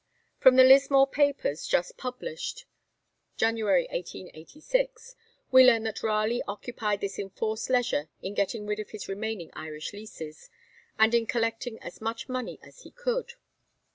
From 0.39 0.55
the 0.55 0.63
Lismore 0.63 1.05
Papers, 1.05 1.67
just 1.67 1.95
published 1.95 2.65
(Jan. 3.37 3.53
1886), 3.63 5.15
we 5.51 5.63
learn 5.63 5.83
that 5.83 6.01
Raleigh 6.01 6.41
occupied 6.47 7.01
this 7.01 7.19
enforced 7.19 7.69
leisure 7.69 8.09
in 8.19 8.33
getting 8.33 8.65
rid 8.65 8.79
of 8.79 8.89
his 8.89 9.07
remaining 9.07 9.51
Irish 9.53 9.93
leases, 9.93 10.49
and 10.97 11.13
in 11.13 11.27
collecting 11.27 11.77
as 11.83 12.01
much 12.01 12.27
money 12.27 12.57
as 12.63 12.79
he 12.81 12.89
could. 12.89 13.33